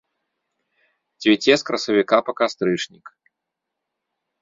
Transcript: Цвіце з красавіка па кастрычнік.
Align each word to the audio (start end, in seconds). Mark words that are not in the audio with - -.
Цвіце 1.21 1.53
з 1.63 1.69
красавіка 1.69 2.17
па 2.31 2.37
кастрычнік. 2.43 3.05